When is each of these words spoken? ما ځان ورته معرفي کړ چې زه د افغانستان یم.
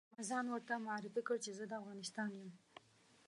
ما 0.15 0.21
ځان 0.29 0.45
ورته 0.49 0.73
معرفي 0.87 1.21
کړ 1.27 1.35
چې 1.45 1.51
زه 1.57 1.63
د 1.67 1.71
افغانستان 1.81 2.29
یم. 2.39 2.49